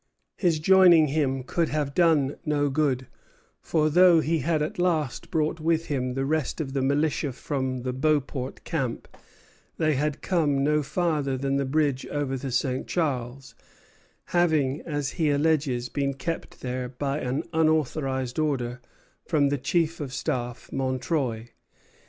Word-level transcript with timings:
His 0.35 0.57
joining 0.57 1.09
him 1.09 1.43
could 1.43 1.69
have 1.69 1.93
done 1.93 2.37
no 2.43 2.71
good; 2.71 3.05
for 3.61 3.87
though 3.87 4.19
he 4.19 4.39
had 4.39 4.63
at 4.63 4.79
last 4.79 5.29
brought 5.29 5.59
with 5.59 5.85
him 5.89 6.15
the 6.15 6.25
rest 6.25 6.59
of 6.59 6.73
the 6.73 6.81
militia 6.81 7.31
from 7.31 7.83
the 7.83 7.93
Beauport 7.93 8.63
camp, 8.63 9.07
they 9.77 9.93
had 9.93 10.23
come 10.23 10.63
no 10.63 10.81
farther 10.81 11.37
than 11.37 11.57
the 11.57 11.65
bridge 11.65 12.07
over 12.07 12.35
the 12.35 12.49
St. 12.51 12.87
Charles, 12.87 13.53
having, 14.33 14.81
as 14.87 15.11
he 15.11 15.29
alleges, 15.29 15.87
been 15.87 16.15
kept 16.15 16.61
there 16.61 16.89
by 16.89 17.19
an 17.19 17.43
unauthorized 17.53 18.39
order 18.39 18.81
from 19.27 19.49
the 19.49 19.57
chief 19.59 19.99
of 19.99 20.11
staff, 20.11 20.71
Montreuil. 20.71 21.43